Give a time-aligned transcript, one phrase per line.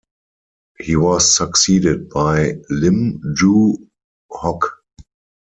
[0.79, 3.87] He was succeeded by Lim Yew
[4.31, 4.77] Hock.